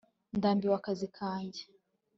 ndambiwe 0.37 0.73
akazi 0.79 1.07
kanjye 1.17 1.63